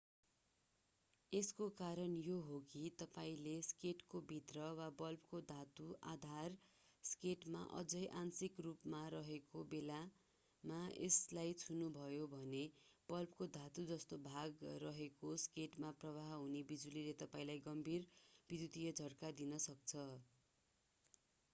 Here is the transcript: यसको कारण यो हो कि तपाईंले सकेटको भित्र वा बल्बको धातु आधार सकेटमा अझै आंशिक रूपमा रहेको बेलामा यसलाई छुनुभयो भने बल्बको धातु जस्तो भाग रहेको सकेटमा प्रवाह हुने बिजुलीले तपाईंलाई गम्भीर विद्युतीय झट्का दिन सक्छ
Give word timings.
यसको 1.33 1.65
कारण 1.79 2.13
यो 2.19 2.37
हो 2.45 2.55
कि 2.69 2.79
तपाईंले 3.01 3.51
सकेटको 3.67 4.21
भित्र 4.31 4.69
वा 4.79 4.87
बल्बको 5.01 5.41
धातु 5.51 5.85
आधार 6.13 6.55
सकेटमा 7.03 7.61
अझै 7.81 8.01
आंशिक 8.23 8.65
रूपमा 8.67 9.03
रहेको 9.15 9.63
बेलामा 9.75 10.79
यसलाई 10.95 11.53
छुनुभयो 11.65 12.25
भने 12.33 12.63
बल्बको 13.09 13.49
धातु 13.61 13.87
जस्तो 13.93 14.21
भाग 14.25 14.67
रहेको 14.87 15.35
सकेटमा 15.47 15.95
प्रवाह 16.05 16.35
हुने 16.35 16.67
बिजुलीले 16.73 17.15
तपाईंलाई 17.23 17.65
गम्भीर 17.71 18.11
विद्युतीय 18.49 18.97
झट्का 18.99 19.35
दिन 19.43 19.65
सक्छ 19.71 20.07